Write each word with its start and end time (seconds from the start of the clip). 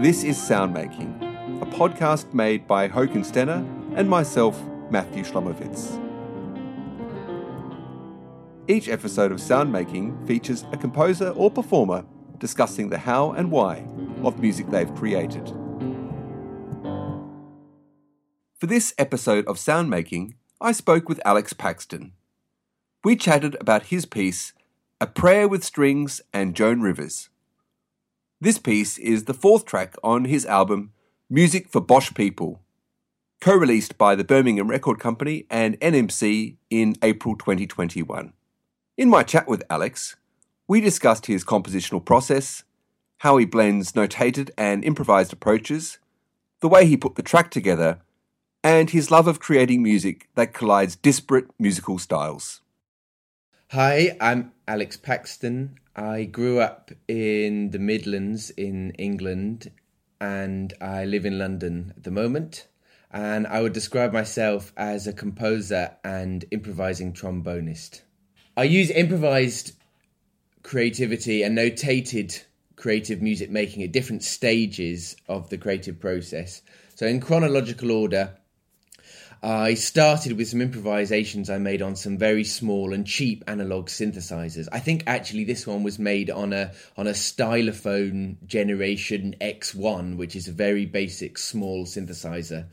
This 0.00 0.22
is 0.22 0.38
Soundmaking, 0.38 1.60
a 1.60 1.66
podcast 1.66 2.32
made 2.32 2.68
by 2.68 2.88
Håkon 2.88 3.26
Stene 3.26 3.66
and 3.96 4.08
myself, 4.08 4.62
Matthew 4.90 5.24
Shlomowitz. 5.24 5.98
Each 8.68 8.88
episode 8.88 9.32
of 9.32 9.38
Soundmaking 9.38 10.24
features 10.24 10.64
a 10.70 10.76
composer 10.76 11.30
or 11.30 11.50
performer 11.50 12.04
discussing 12.38 12.90
the 12.90 12.98
how 12.98 13.32
and 13.32 13.50
why 13.50 13.88
of 14.22 14.38
music 14.38 14.70
they've 14.70 14.94
created. 14.94 15.48
For 18.54 18.68
this 18.68 18.94
episode 18.98 19.48
of 19.48 19.56
Soundmaking, 19.56 20.34
I 20.60 20.70
spoke 20.70 21.08
with 21.08 21.20
Alex 21.24 21.52
Paxton. 21.52 22.12
We 23.02 23.16
chatted 23.16 23.56
about 23.60 23.86
his 23.86 24.06
piece, 24.06 24.52
A 25.00 25.08
Prayer 25.08 25.48
with 25.48 25.64
Strings 25.64 26.20
and 26.32 26.54
Joan 26.54 26.82
Rivers. 26.82 27.30
This 28.40 28.58
piece 28.58 28.98
is 28.98 29.24
the 29.24 29.34
fourth 29.34 29.64
track 29.64 29.96
on 30.04 30.26
his 30.26 30.46
album, 30.46 30.92
Music 31.28 31.68
for 31.68 31.80
Bosch 31.80 32.14
People, 32.14 32.60
co 33.40 33.52
released 33.52 33.98
by 33.98 34.14
the 34.14 34.22
Birmingham 34.22 34.70
Record 34.70 35.00
Company 35.00 35.44
and 35.50 35.78
NMC 35.80 36.54
in 36.70 36.94
April 37.02 37.36
2021. 37.36 38.32
In 38.96 39.08
my 39.10 39.24
chat 39.24 39.48
with 39.48 39.64
Alex, 39.68 40.14
we 40.68 40.80
discussed 40.80 41.26
his 41.26 41.44
compositional 41.44 42.04
process, 42.04 42.62
how 43.18 43.38
he 43.38 43.44
blends 43.44 43.92
notated 43.92 44.50
and 44.56 44.84
improvised 44.84 45.32
approaches, 45.32 45.98
the 46.60 46.68
way 46.68 46.86
he 46.86 46.96
put 46.96 47.16
the 47.16 47.22
track 47.24 47.50
together, 47.50 47.98
and 48.62 48.90
his 48.90 49.10
love 49.10 49.26
of 49.26 49.40
creating 49.40 49.82
music 49.82 50.28
that 50.36 50.54
collides 50.54 50.94
disparate 50.94 51.48
musical 51.58 51.98
styles. 51.98 52.60
Hi, 53.72 54.16
I'm 54.20 54.52
Alex 54.68 54.96
Paxton. 54.96 55.80
I 55.98 56.26
grew 56.26 56.60
up 56.60 56.92
in 57.08 57.70
the 57.72 57.80
Midlands 57.80 58.50
in 58.50 58.92
England 58.92 59.72
and 60.20 60.72
I 60.80 61.04
live 61.04 61.26
in 61.26 61.40
London 61.40 61.92
at 61.96 62.04
the 62.04 62.12
moment. 62.12 62.68
And 63.10 63.48
I 63.48 63.62
would 63.62 63.72
describe 63.72 64.12
myself 64.12 64.72
as 64.76 65.08
a 65.08 65.12
composer 65.12 65.96
and 66.04 66.44
improvising 66.52 67.14
trombonist. 67.14 68.02
I 68.56 68.62
use 68.62 68.90
improvised 68.90 69.72
creativity 70.62 71.42
and 71.42 71.58
notated 71.58 72.44
creative 72.76 73.20
music 73.20 73.50
making 73.50 73.82
at 73.82 73.90
different 73.90 74.22
stages 74.22 75.16
of 75.28 75.50
the 75.50 75.58
creative 75.58 75.98
process. 75.98 76.62
So, 76.94 77.06
in 77.06 77.18
chronological 77.18 77.90
order, 77.90 78.37
I 79.42 79.74
started 79.74 80.32
with 80.32 80.48
some 80.48 80.60
improvisations 80.60 81.48
I 81.48 81.58
made 81.58 81.80
on 81.80 81.94
some 81.94 82.18
very 82.18 82.42
small 82.42 82.92
and 82.92 83.06
cheap 83.06 83.44
analog 83.46 83.88
synthesizers. 83.88 84.68
I 84.72 84.80
think 84.80 85.04
actually 85.06 85.44
this 85.44 85.66
one 85.66 85.84
was 85.84 85.98
made 85.98 86.28
on 86.28 86.52
a 86.52 86.72
on 86.96 87.06
a 87.06 87.12
Stylophone 87.12 88.44
Generation 88.46 89.36
X1, 89.40 90.16
which 90.16 90.34
is 90.34 90.48
a 90.48 90.52
very 90.52 90.86
basic 90.86 91.38
small 91.38 91.84
synthesizer. 91.84 92.66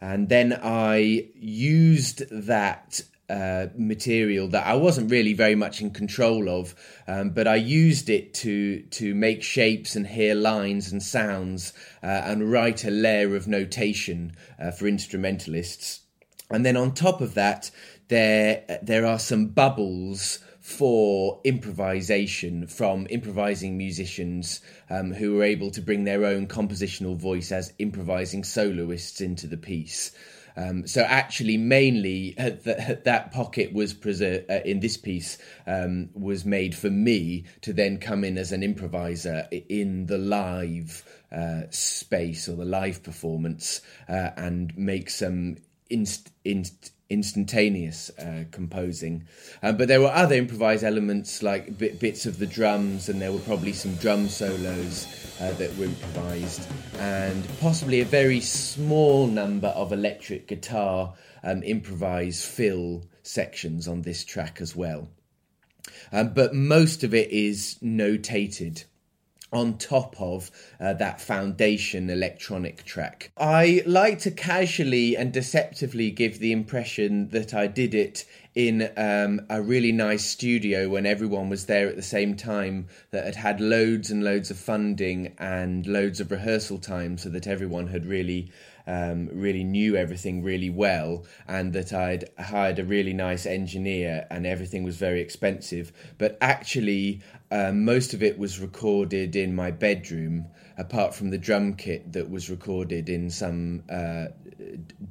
And 0.00 0.30
then 0.30 0.58
I 0.62 1.28
used 1.34 2.22
that 2.30 3.02
uh, 3.30 3.68
material 3.76 4.48
that 4.48 4.66
I 4.66 4.74
wasn't 4.74 5.10
really 5.10 5.34
very 5.34 5.54
much 5.54 5.80
in 5.80 5.90
control 5.90 6.48
of, 6.48 6.74
um, 7.06 7.30
but 7.30 7.46
I 7.46 7.54
used 7.54 8.10
it 8.10 8.34
to 8.34 8.82
to 8.82 9.14
make 9.14 9.42
shapes 9.42 9.94
and 9.94 10.06
hear 10.06 10.34
lines 10.34 10.90
and 10.90 11.02
sounds 11.02 11.72
uh, 12.02 12.06
and 12.06 12.50
write 12.50 12.84
a 12.84 12.90
layer 12.90 13.36
of 13.36 13.46
notation 13.46 14.32
uh, 14.58 14.72
for 14.72 14.88
instrumentalists. 14.88 16.00
And 16.50 16.66
then 16.66 16.76
on 16.76 16.92
top 16.92 17.20
of 17.20 17.34
that, 17.34 17.70
there 18.08 18.80
there 18.82 19.06
are 19.06 19.18
some 19.20 19.46
bubbles 19.46 20.40
for 20.60 21.40
improvisation 21.44 22.66
from 22.66 23.06
improvising 23.10 23.78
musicians 23.78 24.60
um, 24.90 25.12
who 25.12 25.34
were 25.34 25.42
able 25.44 25.70
to 25.70 25.80
bring 25.80 26.04
their 26.04 26.24
own 26.24 26.46
compositional 26.46 27.16
voice 27.16 27.50
as 27.50 27.72
improvising 27.78 28.44
soloists 28.44 29.20
into 29.20 29.46
the 29.46 29.56
piece. 29.56 30.12
Um, 30.56 30.86
so 30.86 31.02
actually, 31.02 31.56
mainly 31.56 32.34
uh, 32.38 32.50
th- 32.50 33.04
that 33.04 33.32
pocket 33.32 33.72
was 33.72 33.94
preserved 33.94 34.50
uh, 34.50 34.60
in 34.64 34.80
this 34.80 34.96
piece 34.96 35.38
um, 35.66 36.10
was 36.14 36.44
made 36.44 36.74
for 36.74 36.90
me 36.90 37.44
to 37.62 37.72
then 37.72 37.98
come 37.98 38.24
in 38.24 38.38
as 38.38 38.52
an 38.52 38.62
improviser 38.62 39.48
in 39.50 40.06
the 40.06 40.18
live 40.18 41.04
uh, 41.32 41.62
space 41.70 42.48
or 42.48 42.56
the 42.56 42.64
live 42.64 43.02
performance 43.02 43.80
uh, 44.08 44.30
and 44.36 44.76
make 44.76 45.10
some 45.10 45.56
inst- 45.88 46.32
inst- 46.44 46.92
instantaneous 47.10 48.10
uh, 48.18 48.44
composing. 48.52 49.26
Uh, 49.62 49.72
but 49.72 49.88
there 49.88 50.00
were 50.00 50.12
other 50.12 50.36
improvised 50.36 50.84
elements 50.84 51.42
like 51.42 51.76
bit, 51.76 51.98
bits 51.98 52.24
of 52.24 52.38
the 52.38 52.46
drums, 52.46 53.08
and 53.08 53.20
there 53.20 53.32
were 53.32 53.40
probably 53.40 53.72
some 53.72 53.94
drum 53.96 54.28
solos 54.28 55.06
uh, 55.40 55.52
that 55.54 55.76
were 55.76 55.86
improvised, 55.86 56.66
and 56.98 57.46
possibly 57.60 58.00
a 58.00 58.04
very 58.04 58.40
small 58.40 59.26
number 59.26 59.68
of 59.68 59.92
electric 59.92 60.46
guitar 60.46 61.14
um, 61.42 61.62
improvised 61.64 62.44
fill 62.44 63.04
sections 63.22 63.88
on 63.88 64.02
this 64.02 64.24
track 64.24 64.60
as 64.60 64.74
well. 64.74 65.08
Um, 66.12 66.32
but 66.34 66.54
most 66.54 67.04
of 67.04 67.14
it 67.14 67.30
is 67.30 67.76
notated 67.82 68.84
on 69.52 69.76
top 69.78 70.14
of 70.20 70.50
uh, 70.78 70.92
that 70.94 71.20
foundation 71.20 72.08
electronic 72.08 72.84
track. 72.84 73.32
I 73.36 73.82
like 73.86 74.20
to 74.20 74.30
casually 74.30 75.16
and 75.16 75.32
deceptively 75.32 76.10
give 76.10 76.38
the 76.38 76.52
impression 76.52 77.30
that 77.30 77.52
I 77.52 77.66
did 77.66 77.94
it 77.94 78.24
in 78.54 78.90
um, 78.96 79.40
a 79.48 79.62
really 79.62 79.92
nice 79.92 80.24
studio 80.24 80.88
when 80.88 81.06
everyone 81.06 81.48
was 81.48 81.66
there 81.66 81.88
at 81.88 81.96
the 81.96 82.02
same 82.02 82.36
time 82.36 82.88
that 83.10 83.24
had 83.24 83.36
had 83.36 83.60
loads 83.60 84.10
and 84.10 84.24
loads 84.24 84.50
of 84.50 84.58
funding 84.58 85.34
and 85.38 85.86
loads 85.86 86.20
of 86.20 86.30
rehearsal 86.30 86.78
time 86.78 87.16
so 87.16 87.28
that 87.28 87.46
everyone 87.46 87.86
had 87.86 88.06
really 88.06 88.50
um, 88.86 89.28
really 89.32 89.64
knew 89.64 89.96
everything 89.96 90.42
really 90.42 90.70
well 90.70 91.24
and 91.46 91.72
that 91.72 91.92
I'd 91.92 92.28
hired 92.38 92.78
a 92.78 92.84
really 92.84 93.12
nice 93.12 93.46
engineer 93.46 94.26
and 94.30 94.46
everything 94.46 94.82
was 94.82 94.96
very 94.96 95.20
expensive. 95.20 95.92
But 96.18 96.36
actually, 96.40 97.22
um, 97.50 97.84
most 97.84 98.14
of 98.14 98.22
it 98.22 98.38
was 98.38 98.60
recorded 98.60 99.36
in 99.36 99.54
my 99.54 99.70
bedroom, 99.70 100.46
apart 100.76 101.14
from 101.14 101.30
the 101.30 101.38
drum 101.38 101.74
kit 101.74 102.12
that 102.12 102.30
was 102.30 102.50
recorded 102.50 103.08
in 103.08 103.30
some 103.30 103.82
uh, 103.90 104.26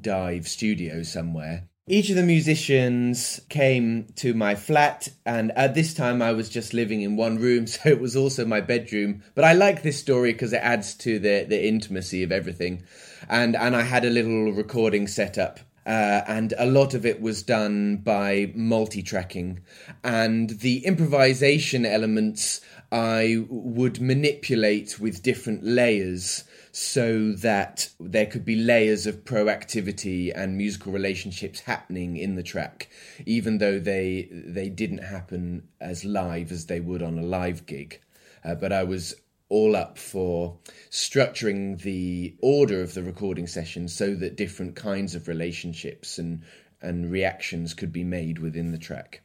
dive 0.01 0.47
studio 0.47 1.03
somewhere. 1.03 1.69
Each 1.92 2.12
of 2.12 2.16
the 2.18 2.22
musicians 2.22 3.42
came 3.50 4.06
to 4.18 4.36
my 4.36 4.54
flat, 4.54 5.10
and 5.26 5.52
at 5.54 5.74
this 5.74 5.92
time 5.96 6.22
I 6.22 6.34
was 6.34 6.48
just 6.48 6.72
living 6.72 7.02
in 7.02 7.16
one 7.16 7.40
room, 7.40 7.66
so 7.68 7.90
it 7.90 8.00
was 8.00 8.16
also 8.16 8.46
my 8.46 8.62
bedroom. 8.62 9.24
But 9.34 9.44
I 9.44 9.54
like 9.54 9.82
this 9.82 9.98
story 9.98 10.32
because 10.32 10.54
it 10.54 10.62
adds 10.62 10.94
to 10.98 11.18
the, 11.18 11.48
the 11.50 11.68
intimacy 11.68 12.22
of 12.22 12.32
everything. 12.32 12.84
And, 13.28 13.56
and 13.56 13.76
I 13.76 13.82
had 13.82 14.06
a 14.06 14.12
little 14.12 14.52
recording 14.52 15.08
set 15.08 15.40
up 15.40 15.62
uh, 15.90 16.22
and 16.28 16.54
a 16.60 16.68
lot 16.68 16.94
of 16.94 17.04
it 17.04 17.20
was 17.20 17.42
done 17.42 17.98
by 17.98 18.52
multi 18.54 19.02
tracking. 19.02 19.60
And 20.04 20.52
the 20.52 20.86
improvisation 20.86 21.84
elements 21.84 22.62
I 22.92 23.46
would 23.50 24.00
manipulate 24.00 25.00
with 25.00 25.24
different 25.24 25.64
layers 25.64 26.44
so 26.80 27.34
that 27.34 27.90
there 28.00 28.26
could 28.26 28.46
be 28.46 28.56
layers 28.56 29.06
of 29.06 29.26
proactivity 29.26 30.32
and 30.34 30.56
musical 30.56 30.94
relationships 30.94 31.60
happening 31.60 32.16
in 32.16 32.36
the 32.36 32.44
track, 32.44 32.90
even 33.26 33.58
though 33.58 33.80
they 33.80 34.30
they 34.32 34.70
didn't 34.70 35.04
happen 35.04 35.68
as 35.82 36.06
live 36.06 36.54
as 36.54 36.68
they 36.68 36.80
would 36.80 37.04
on 37.04 37.20
a 37.20 37.22
live 37.22 37.66
gig. 37.66 38.00
Uh, 38.46 38.56
but 38.56 38.72
I 38.72 38.86
was 38.86 39.14
all 39.50 39.76
up 39.76 39.98
for 39.98 40.58
structuring 40.90 41.82
the 41.82 42.34
order 42.42 42.82
of 42.82 42.94
the 42.94 43.04
recording 43.04 43.46
session 43.46 43.90
so 43.90 44.16
that 44.16 44.38
different 44.38 44.78
kinds 44.78 45.16
of 45.16 45.28
relationships 45.28 46.18
and 46.18 46.44
and 46.82 47.12
reactions 47.12 47.74
could 47.74 47.92
be 47.92 48.06
made 48.06 48.40
within 48.40 48.72
the 48.72 48.78
track. 48.78 49.22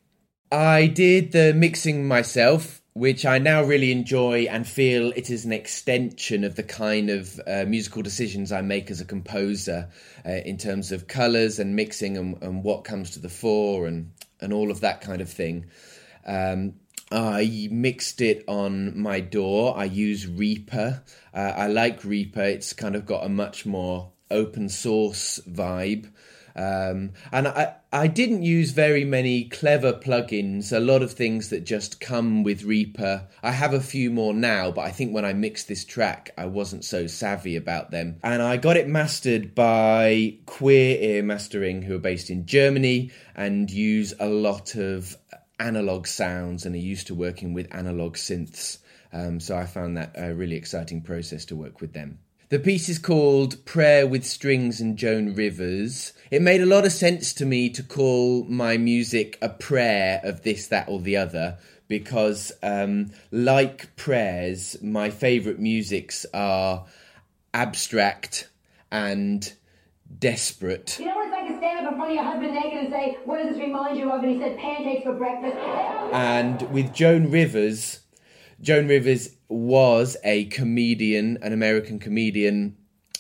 I 0.51 0.89
did 0.89 1.31
the 1.31 1.55
mixing 1.55 2.09
myself 2.09 2.83
which 2.94 3.26
I 3.26 3.38
now 3.38 3.62
really 3.64 3.91
enjoy 3.91 4.43
and 4.44 4.67
feel 4.67 5.12
it 5.17 5.29
is 5.29 5.44
an 5.44 5.52
extension 5.52 6.44
of 6.44 6.55
the 6.55 6.62
kind 6.62 7.11
of 7.11 7.41
uh, 7.44 7.64
musical 7.67 8.02
decisions 8.02 8.52
I 8.52 8.61
make 8.61 8.88
as 8.88 9.00
a 9.00 9.05
composer 9.05 9.88
uh, 10.25 10.31
in 10.31 10.58
terms 10.58 10.93
of 10.93 11.08
colours 11.08 11.58
and 11.58 11.75
mixing 11.75 12.17
and, 12.17 12.41
and, 12.41 12.62
what 12.62 12.85
comes 12.85 13.11
to 13.11 13.19
the 13.19 13.29
fore 13.29 13.87
and, 13.87 14.12
and 14.41 14.52
all 14.52 14.70
of 14.70 14.81
that 14.82 15.00
kind 15.00 15.20
of 15.20 15.29
thing. 15.29 15.67
Um, 16.25 16.75
I 17.11 17.69
mixed 17.70 18.20
it 18.20 18.44
on 18.46 18.97
my 18.99 19.20
DAW. 19.20 19.73
I 19.73 19.85
use 19.85 20.29
Reaper. 20.29 21.02
Uh, 21.35 21.38
I 21.56 21.67
like 21.67 22.05
Reaper. 22.05 22.43
It's 22.43 22.73
kind 22.73 22.94
of 22.94 23.06
got 23.06 23.26
a 23.26 23.29
much 23.29 23.67
more 23.67 24.12
open 24.31 24.69
source 24.69 25.40
vibe. 25.49 26.11
Um, 26.56 27.12
and 27.33 27.49
I, 27.49 27.75
I 27.93 28.06
didn't 28.06 28.43
use 28.43 28.71
very 28.71 29.05
many 29.05 29.45
clever 29.45 29.93
plugins, 29.93 30.73
a 30.73 30.81
lot 30.81 31.03
of 31.03 31.12
things 31.12 31.49
that 31.51 31.65
just 31.65 32.01
come 32.01 32.43
with 32.43 32.62
Reaper. 32.62 33.27
I 33.43 33.53
have 33.53 33.75
a 33.75 33.81
few 33.81 34.11
more 34.11 34.33
now, 34.33 34.71
but 34.71 34.83
I 34.83 34.91
think 34.91 35.12
when 35.12 35.25
I 35.25 35.33
mixed 35.33 35.69
this 35.69 35.85
track, 35.85 36.31
I 36.39 36.47
wasn't 36.47 36.85
so 36.85 37.06
savvy 37.06 37.56
about 37.56 37.91
them. 37.91 38.19
And 38.23 38.43
I 38.43 38.56
got 38.56 38.77
it 38.77 38.89
mastered 38.89 39.55
by 39.55 40.39
Queer 40.47 40.99
Ear 41.01 41.23
Mastering, 41.23 41.83
who 41.83 41.97
are 41.97 41.99
based 41.99 42.31
in 42.31 42.47
Germany 42.47 43.11
and 43.35 43.71
use 43.71 44.15
a 44.21 44.29
lot 44.29 44.77
of 44.77 45.17
analog 45.59 46.07
sounds 46.07 46.67
and 46.67 46.75
are 46.75 46.79
used 46.79 47.09
to 47.09 47.15
working 47.15 47.53
with 47.53 47.75
analog 47.75 48.17
synths. 48.17 48.79
Um, 49.12 49.39
so 49.39 49.57
I 49.57 49.67
found 49.67 49.97
that 49.97 50.12
a 50.17 50.35
really 50.35 50.57
exciting 50.57 51.03
process 51.03 51.45
to 51.47 51.57
work 51.57 51.81
with 51.81 51.93
them. 51.93 52.19
The 52.55 52.61
piece 52.61 52.89
is 52.89 53.01
called 53.01 53.65
Prayer 53.65 54.06
with 54.06 54.25
Strings 54.25 54.81
and 54.81 54.97
Joan 54.97 55.35
Rivers. 55.35 56.12
It 56.31 56.41
made 56.41 56.61
a 56.61 56.67
lot 56.67 56.87
of 56.87 56.93
sense 56.93 57.35
to 57.35 57.45
me 57.45 57.69
to 57.71 57.83
call 57.83 58.45
my 58.45 58.77
music 58.77 59.37
a 59.43 59.49
prayer 59.49 60.21
of 60.23 60.43
this, 60.45 60.69
that, 60.69 60.89
or 60.89 61.01
the 61.01 61.17
other 61.17 61.59
because, 61.89 62.53
um, 62.62 63.11
like 63.33 63.97
prayers, 63.97 64.81
my 64.81 65.11
favourite 65.11 65.59
musics 65.59 66.27
are 66.33 66.87
abstract 67.53 68.49
and 68.93 69.53
desperate. 70.21 71.00
You 71.00 71.07
know 71.07 71.17
what 71.17 71.27
it's 71.27 71.33
like 71.33 71.49
to 71.49 71.59
stand 71.59 71.85
up 71.89 71.93
in 71.93 71.99
front 71.99 72.11
of 72.12 72.15
your 72.15 72.25
husband 72.25 72.55
naked 72.55 72.85
and 72.85 72.93
say, 72.93 73.19
What 73.25 73.39
does 73.43 73.57
this 73.57 73.59
remind 73.59 73.99
you 73.99 74.12
of? 74.12 74.23
And 74.23 74.31
he 74.31 74.39
said, 74.39 74.57
Pancakes 74.59 75.03
for 75.03 75.15
breakfast. 75.15 75.57
And 76.12 76.62
with 76.71 76.95
Joan 76.95 77.33
Rivers, 77.33 77.99
Joan 78.61 78.89
Rivers 78.89 79.31
was 79.49 80.17
a 80.25 80.45
comedian, 80.47 81.39
an 81.43 81.53
American 81.53 81.99
comedian, 81.99 82.77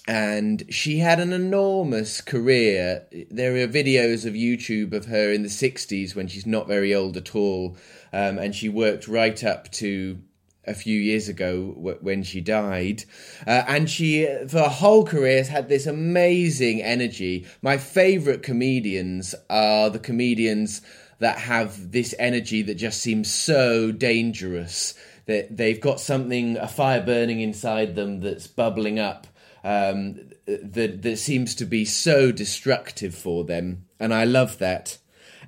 and 0.06 0.64
she 0.68 0.98
had 0.98 1.18
an 1.18 1.32
enormous 1.32 2.20
career. 2.20 3.06
There 3.30 3.54
are 3.56 3.68
videos 3.68 4.26
of 4.26 4.34
YouTube 4.34 4.92
of 4.92 5.06
her 5.06 5.32
in 5.32 5.42
the 5.42 5.48
60s 5.48 6.14
when 6.14 6.28
she's 6.28 6.46
not 6.46 6.68
very 6.68 6.94
old 6.94 7.16
at 7.16 7.34
all, 7.34 7.76
um, 8.12 8.38
and 8.38 8.54
she 8.54 8.68
worked 8.68 9.08
right 9.08 9.42
up 9.42 9.70
to 9.72 10.18
a 10.66 10.74
few 10.74 10.98
years 10.98 11.28
ago 11.28 11.72
w- 11.72 11.98
when 12.00 12.22
she 12.22 12.40
died. 12.40 13.04
Uh, 13.46 13.64
and 13.66 13.88
she, 13.88 14.26
for 14.48 14.58
her 14.58 14.68
whole 14.68 15.04
career, 15.04 15.38
has 15.38 15.48
had 15.48 15.68
this 15.68 15.86
amazing 15.86 16.82
energy. 16.82 17.46
My 17.62 17.76
favourite 17.76 18.42
comedians 18.42 19.34
are 19.50 19.90
the 19.90 19.98
comedians 19.98 20.82
that 21.18 21.38
have 21.38 21.92
this 21.92 22.14
energy 22.18 22.62
that 22.62 22.74
just 22.74 23.00
seems 23.00 23.32
so 23.32 23.92
dangerous. 23.92 24.94
That 25.26 25.56
they've 25.56 25.80
got 25.80 26.00
something, 26.00 26.56
a 26.56 26.68
fire 26.68 27.02
burning 27.02 27.40
inside 27.40 27.94
them 27.94 28.20
that's 28.20 28.46
bubbling 28.46 28.98
up. 28.98 29.26
Um, 29.62 30.30
that 30.46 31.02
that 31.02 31.16
seems 31.16 31.54
to 31.54 31.64
be 31.64 31.86
so 31.86 32.30
destructive 32.30 33.14
for 33.14 33.44
them, 33.44 33.86
and 33.98 34.12
I 34.12 34.24
love 34.24 34.58
that 34.58 34.98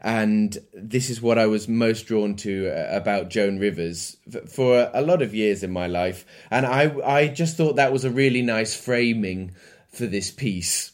and 0.01 0.59
this 0.73 1.11
is 1.11 1.21
what 1.21 1.39
I 1.39 1.47
was 1.47 1.69
most 1.69 2.07
drawn 2.07 2.37
to 2.37 2.69
uh, 2.69 2.97
about 2.97 3.31
Joan 3.31 3.59
Rivers 3.59 4.17
for 4.49 4.91
a 4.93 5.03
lot 5.03 5.23
of 5.23 5.35
years 5.35 5.63
in 5.63 5.73
my 5.73 5.87
life, 5.87 6.25
and 6.51 6.67
I 6.67 6.95
I 7.05 7.29
just 7.29 7.57
thought 7.57 7.77
that 7.77 7.93
was 7.93 8.05
a 8.05 8.11
really 8.11 8.43
nice 8.43 8.75
framing 8.75 9.55
for 9.89 10.07
this 10.07 10.31
piece. 10.31 10.93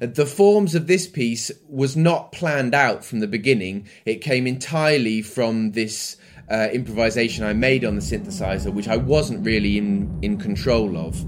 The 0.00 0.26
forms 0.26 0.74
of 0.74 0.86
this 0.86 1.06
piece 1.06 1.50
was 1.68 1.96
not 1.96 2.32
planned 2.32 2.74
out 2.74 3.04
from 3.04 3.20
the 3.20 3.26
beginning. 3.26 3.86
It 4.06 4.22
came 4.22 4.46
entirely 4.46 5.20
from 5.20 5.72
this 5.72 6.16
uh, 6.50 6.68
improvisation 6.72 7.44
I 7.44 7.52
made 7.52 7.84
on 7.84 7.94
the 7.94 8.00
synthesizer, 8.00 8.72
which 8.72 8.88
I 8.88 8.96
wasn't 8.96 9.44
really 9.44 9.78
in 9.78 10.18
in 10.22 10.38
control 10.38 10.96
of. 10.96 11.20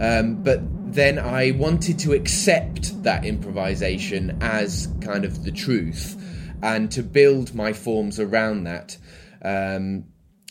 Um, 0.00 0.42
but 0.42 0.60
then 0.94 1.18
I 1.18 1.52
wanted 1.52 1.98
to 2.00 2.12
accept 2.12 3.02
that 3.02 3.24
improvisation 3.24 4.38
as 4.40 4.88
kind 5.00 5.24
of 5.24 5.44
the 5.44 5.52
truth 5.52 6.18
and 6.62 6.90
to 6.92 7.02
build 7.02 7.54
my 7.54 7.72
forms 7.72 8.20
around 8.20 8.64
that. 8.64 8.96
Um, 9.42 10.04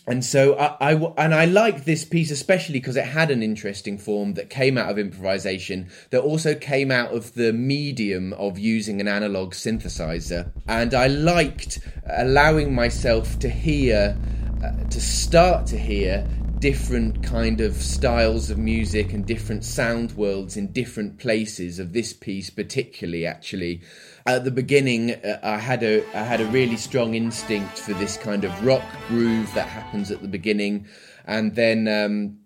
and 0.07 0.25
so 0.25 0.55
I, 0.55 0.93
I, 0.93 1.13
and 1.17 1.33
I 1.33 1.45
like 1.45 1.85
this 1.85 2.03
piece 2.03 2.31
especially 2.31 2.79
because 2.79 2.95
it 2.95 3.05
had 3.05 3.29
an 3.29 3.43
interesting 3.43 3.97
form 3.97 4.33
that 4.33 4.49
came 4.49 4.77
out 4.77 4.89
of 4.89 4.97
improvisation 4.97 5.89
that 6.09 6.21
also 6.21 6.55
came 6.55 6.91
out 6.91 7.13
of 7.13 7.35
the 7.35 7.53
medium 7.53 8.33
of 8.33 8.57
using 8.57 8.99
an 8.99 9.07
analog 9.07 9.53
synthesizer. 9.53 10.51
And 10.67 10.93
I 10.93 11.07
liked 11.07 11.79
allowing 12.05 12.73
myself 12.73 13.37
to 13.39 13.49
hear 13.49 14.17
uh, 14.63 14.89
to 14.89 15.01
start 15.01 15.67
to 15.67 15.77
hear 15.77 16.27
different 16.61 17.23
kind 17.23 17.59
of 17.59 17.73
styles 17.73 18.51
of 18.51 18.57
music 18.57 19.13
and 19.13 19.25
different 19.25 19.65
sound 19.65 20.11
worlds 20.11 20.55
in 20.55 20.71
different 20.71 21.17
places 21.17 21.79
of 21.79 21.91
this 21.91 22.13
piece 22.13 22.51
particularly 22.51 23.25
actually. 23.25 23.81
At 24.27 24.43
the 24.43 24.51
beginning 24.51 25.11
uh, 25.11 25.39
i 25.41 25.57
had 25.57 25.81
a 25.81 26.05
i 26.15 26.23
had 26.23 26.39
a 26.39 26.45
really 26.45 26.77
strong 26.77 27.15
instinct 27.15 27.79
for 27.79 27.93
this 27.93 28.15
kind 28.15 28.43
of 28.43 28.65
rock 28.65 28.85
groove 29.07 29.51
that 29.55 29.67
happens 29.67 30.11
at 30.11 30.21
the 30.21 30.27
beginning. 30.27 30.85
And 31.25 31.55
then 31.55 31.87
um, 31.87 32.37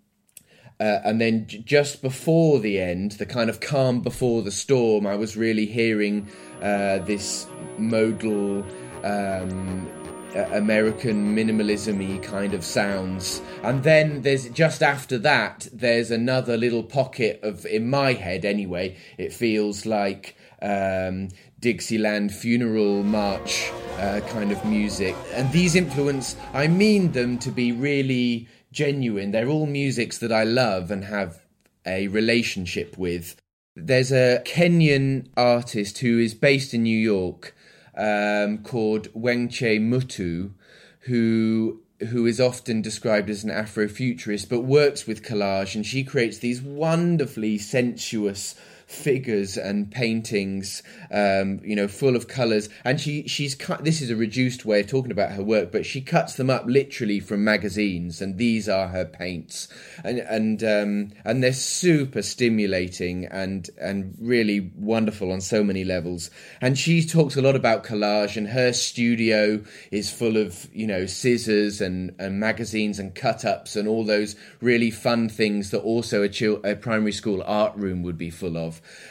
uh, 0.80 1.00
and 1.04 1.20
then 1.20 1.46
j- 1.46 1.58
just 1.58 2.00
before 2.00 2.58
the 2.58 2.80
end, 2.80 3.12
the 3.12 3.26
kind 3.26 3.50
of 3.50 3.60
calm 3.60 4.00
before 4.00 4.42
the 4.42 4.50
storm, 4.50 5.06
I 5.06 5.16
was 5.16 5.36
really 5.36 5.66
hearing 5.66 6.28
uh, 6.62 6.98
this 6.98 7.46
modal 7.78 8.64
um, 9.04 9.88
American 10.36 11.34
minimalism 11.34 12.22
kind 12.22 12.54
of 12.54 12.64
sounds. 12.64 13.40
And 13.62 13.82
then 13.82 14.22
there's 14.22 14.48
just 14.50 14.82
after 14.82 15.18
that, 15.18 15.68
there's 15.72 16.10
another 16.10 16.56
little 16.56 16.82
pocket 16.82 17.40
of, 17.42 17.64
in 17.66 17.88
my 17.88 18.12
head 18.12 18.44
anyway, 18.44 18.96
it 19.18 19.32
feels 19.32 19.86
like 19.86 20.36
um, 20.62 21.28
Dixieland 21.60 22.32
funeral 22.34 23.02
march 23.02 23.70
uh, 23.98 24.20
kind 24.28 24.52
of 24.52 24.64
music. 24.64 25.16
And 25.32 25.50
these 25.52 25.74
influence, 25.74 26.36
I 26.52 26.68
mean 26.68 27.12
them 27.12 27.38
to 27.38 27.50
be 27.50 27.72
really 27.72 28.48
genuine. 28.72 29.30
They're 29.30 29.48
all 29.48 29.66
musics 29.66 30.18
that 30.18 30.32
I 30.32 30.44
love 30.44 30.90
and 30.90 31.04
have 31.04 31.42
a 31.86 32.08
relationship 32.08 32.98
with. 32.98 33.36
There's 33.74 34.12
a 34.12 34.42
Kenyan 34.44 35.28
artist 35.36 35.98
who 35.98 36.18
is 36.18 36.34
based 36.34 36.74
in 36.74 36.82
New 36.82 36.98
York 36.98 37.54
um, 37.96 38.58
called 38.58 39.12
Wangechi 39.14 39.80
Mutu, 39.80 40.52
who 41.00 41.80
who 42.10 42.26
is 42.26 42.40
often 42.40 42.82
described 42.82 43.30
as 43.30 43.42
an 43.42 43.50
Afrofuturist, 43.50 44.50
but 44.50 44.60
works 44.60 45.06
with 45.06 45.22
collage, 45.22 45.74
and 45.74 45.86
she 45.86 46.04
creates 46.04 46.38
these 46.38 46.60
wonderfully 46.60 47.56
sensuous 47.56 48.54
figures 48.86 49.56
and 49.56 49.90
paintings, 49.90 50.82
um, 51.10 51.60
you 51.64 51.74
know, 51.74 51.88
full 51.88 52.14
of 52.14 52.28
colours. 52.28 52.68
And 52.84 53.00
she 53.00 53.26
she's 53.26 53.54
cut. 53.54 53.84
This 53.84 54.00
is 54.00 54.10
a 54.10 54.16
reduced 54.16 54.64
way 54.64 54.80
of 54.80 54.86
talking 54.86 55.10
about 55.10 55.32
her 55.32 55.42
work, 55.42 55.72
but 55.72 55.84
she 55.84 56.00
cuts 56.00 56.34
them 56.34 56.48
up 56.48 56.64
literally 56.66 57.20
from 57.20 57.44
magazines, 57.44 58.22
and 58.22 58.38
these 58.38 58.68
are 58.68 58.88
her 58.88 59.04
paints, 59.04 59.68
and 60.04 60.18
and 60.20 60.62
um, 60.62 61.12
and 61.24 61.42
they're 61.42 61.52
super 61.52 62.22
stimulating 62.22 63.26
and 63.26 63.68
and 63.80 64.16
really 64.20 64.70
wonderful 64.76 65.32
on 65.32 65.40
so 65.40 65.64
many 65.64 65.84
levels. 65.84 66.30
And 66.60 66.78
she 66.78 67.04
talks 67.04 67.36
a 67.36 67.42
lot 67.42 67.56
about 67.56 67.84
collage, 67.84 68.36
and 68.36 68.48
her 68.48 68.72
studio 68.72 69.62
is 69.90 70.10
full 70.10 70.36
of 70.36 70.68
you 70.72 70.86
know 70.86 71.06
scissors 71.06 71.80
and 71.80 72.14
and 72.18 72.38
magazines 72.38 72.98
and 72.98 73.14
cut 73.14 73.44
ups 73.44 73.74
and 73.74 73.88
all 73.88 74.04
those 74.04 74.36
really 74.60 74.90
fun 74.90 75.28
things 75.28 75.70
that 75.70 75.80
also 75.80 76.22
a, 76.22 76.28
chil- 76.28 76.60
a 76.64 76.74
primary 76.74 77.12
school 77.12 77.42
art 77.44 77.74
room 77.76 78.02
would 78.02 78.18
be 78.18 78.30
full 78.30 78.56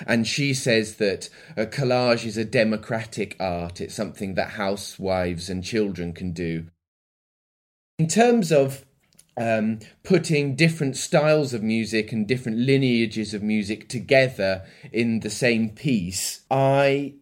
And 0.05 0.27
she 0.27 0.53
says 0.53 0.95
that 0.98 1.29
a 1.55 1.65
collage 1.65 2.25
is 2.25 2.38
a 2.38 2.45
democratic 2.45 3.36
art, 3.39 3.81
it's 3.81 3.95
something 3.95 4.36
that 4.36 4.51
housewives 4.51 5.50
and 5.50 5.63
children 5.63 6.13
can 6.13 6.31
do. 6.31 6.67
In 7.98 8.07
terms 8.07 8.51
of 8.51 8.86
um, 9.38 9.79
putting 10.03 10.55
different 10.55 10.98
styles 10.98 11.53
of 11.53 11.63
music 11.63 12.12
and 12.12 12.27
different 12.27 12.60
lineages 12.60 13.34
of 13.34 13.43
music 13.43 13.89
together 13.89 14.65
in 14.91 15.22
the 15.22 15.29
same 15.29 15.69
piece, 15.69 16.41
I 16.50 17.15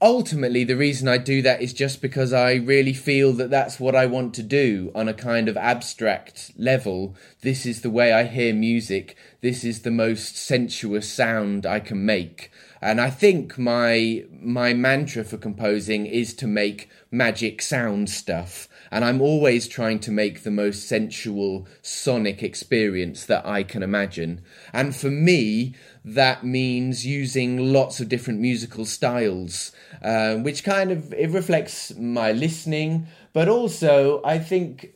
ultimately 0.00 0.64
the 0.64 0.76
reason 0.76 1.08
I 1.08 1.18
do 1.18 1.42
that 1.42 1.62
is 1.62 1.72
just 1.72 2.02
because 2.02 2.32
I 2.32 2.54
really 2.54 2.92
feel 2.92 3.32
that 3.34 3.50
that's 3.50 3.78
what 3.78 3.94
I 3.94 4.06
want 4.06 4.34
to 4.34 4.42
do 4.42 4.90
on 4.94 5.08
a 5.08 5.14
kind 5.14 5.48
of 5.48 5.56
abstract 5.56 6.52
level. 6.56 7.14
This 7.42 7.64
is 7.64 7.82
the 7.82 7.90
way 7.90 8.12
I 8.12 8.24
hear 8.24 8.52
music. 8.54 9.16
This 9.40 9.64
is 9.64 9.82
the 9.82 9.90
most 9.90 10.36
sensuous 10.36 11.10
sound 11.10 11.64
I 11.64 11.80
can 11.80 12.04
make. 12.04 12.50
And 12.80 13.00
I 13.00 13.10
think 13.10 13.58
my 13.58 14.24
my 14.30 14.72
mantra 14.72 15.24
for 15.24 15.36
composing 15.36 16.06
is 16.06 16.32
to 16.34 16.46
make 16.46 16.88
magic 17.10 17.60
sound 17.60 18.08
stuff. 18.10 18.68
And 18.90 19.04
I'm 19.04 19.20
always 19.20 19.68
trying 19.68 19.98
to 20.00 20.10
make 20.10 20.42
the 20.42 20.50
most 20.50 20.88
sensual 20.88 21.66
sonic 21.82 22.42
experience 22.42 23.26
that 23.26 23.44
I 23.44 23.62
can 23.62 23.82
imagine. 23.82 24.40
And 24.72 24.96
for 24.96 25.10
me, 25.10 25.74
that 26.04 26.44
means 26.44 27.04
using 27.04 27.72
lots 27.72 28.00
of 28.00 28.08
different 28.08 28.40
musical 28.40 28.86
styles, 28.86 29.72
uh, 30.00 30.36
which 30.36 30.64
kind 30.64 30.90
of 30.90 31.12
it 31.12 31.30
reflects 31.30 31.94
my 31.96 32.32
listening, 32.32 33.08
but 33.32 33.48
also 33.48 34.22
I 34.24 34.38
think 34.38 34.94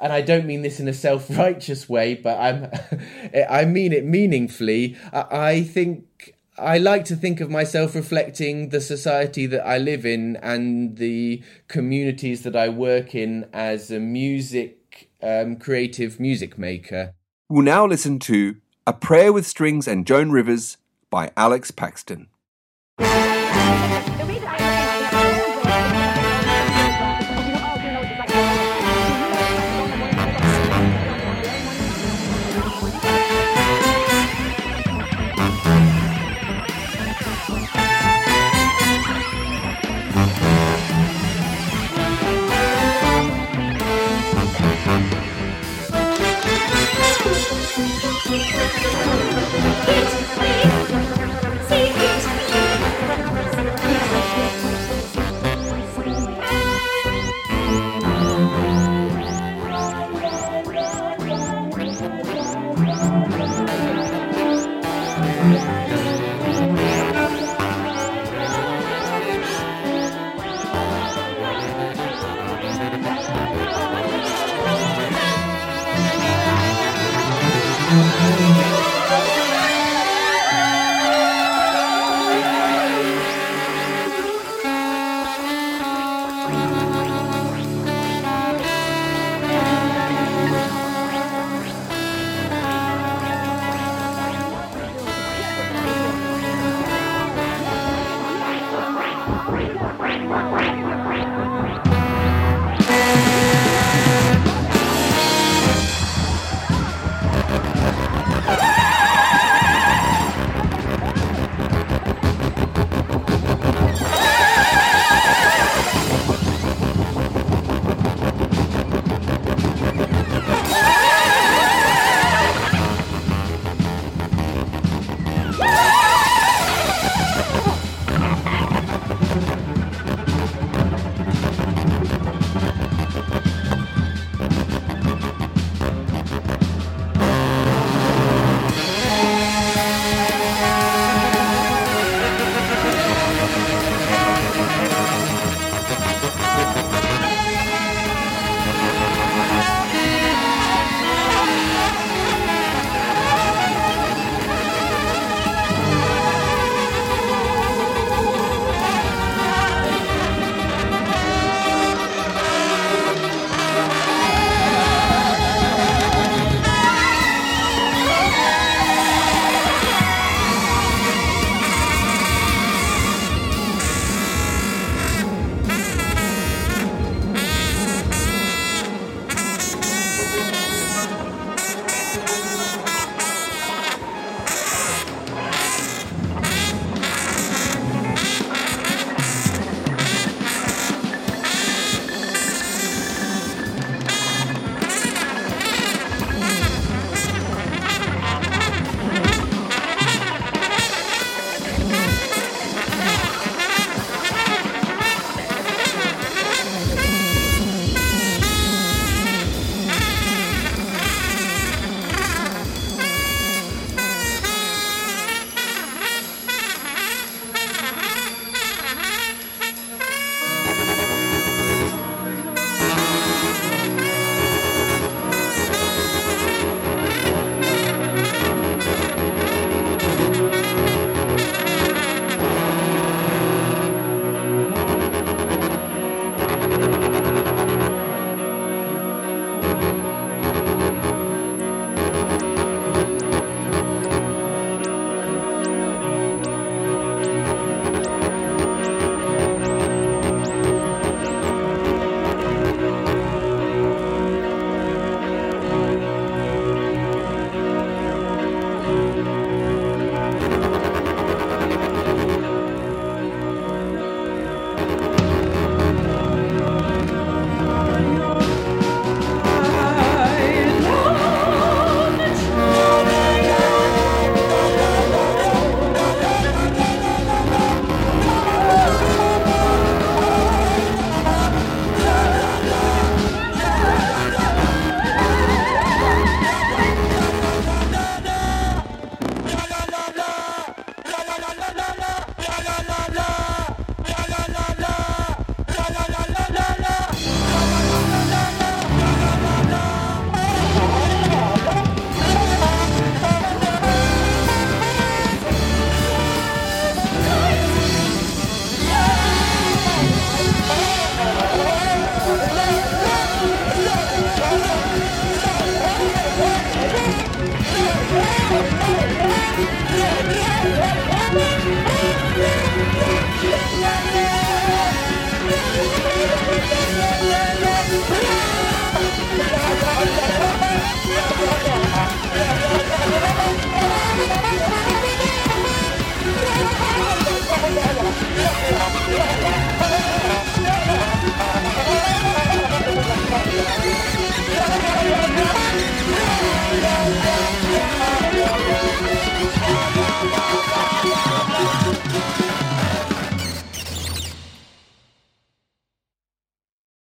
and 0.00 0.12
I 0.12 0.22
don't 0.22 0.46
mean 0.46 0.62
this 0.62 0.80
in 0.80 0.88
a 0.88 0.92
self-righteous 0.92 1.88
way, 1.88 2.14
but 2.14 2.38
I'm, 2.38 2.70
I 3.48 3.64
mean 3.64 3.92
it 3.92 4.04
meaningfully. 4.04 4.96
I 5.12 5.62
think 5.62 6.34
I 6.56 6.78
like 6.78 7.04
to 7.06 7.16
think 7.16 7.40
of 7.40 7.50
myself 7.50 7.96
reflecting 7.96 8.68
the 8.68 8.80
society 8.80 9.46
that 9.46 9.66
I 9.66 9.78
live 9.78 10.06
in 10.06 10.36
and 10.36 10.96
the 10.96 11.42
communities 11.66 12.42
that 12.42 12.54
I 12.54 12.68
work 12.68 13.12
in 13.12 13.48
as 13.52 13.90
a 13.90 13.98
music, 13.98 15.10
um, 15.20 15.56
creative 15.56 16.20
music 16.20 16.56
maker. 16.56 17.14
We'll 17.48 17.64
now 17.64 17.86
listen 17.86 18.20
to 18.20 18.56
A 18.86 18.92
Prayer 18.92 19.32
with 19.32 19.46
Strings 19.46 19.88
and 19.88 20.06
Joan 20.06 20.30
Rivers 20.30 20.76
by 21.10 21.32
Alex 21.36 21.72
Paxton. 21.72 22.28